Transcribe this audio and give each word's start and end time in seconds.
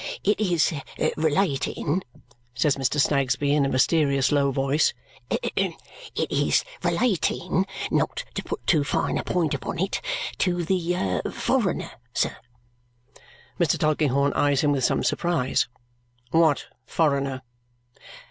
"It 0.23 0.39
is 0.39 0.73
relating," 1.15 2.01
says 2.55 2.75
Mr. 2.75 2.99
Snagsby 2.99 3.53
in 3.53 3.67
a 3.67 3.69
mysterious 3.69 4.31
low 4.31 4.49
voice, 4.49 4.95
"it 5.29 5.75
is 6.17 6.63
relating 6.83 7.67
not 7.91 8.23
to 8.33 8.41
put 8.43 8.65
too 8.65 8.83
fine 8.83 9.19
a 9.19 9.23
point 9.23 9.53
upon 9.53 9.77
it 9.77 10.01
to 10.39 10.65
the 10.65 11.21
foreigner, 11.31 11.91
sir!" 12.15 12.35
Mr. 13.59 13.77
Tulkinghorn 13.77 14.33
eyes 14.33 14.61
him 14.61 14.71
with 14.71 14.83
some 14.83 15.03
surprise. 15.03 15.67
"What 16.31 16.65
foreigner?" 16.87 17.43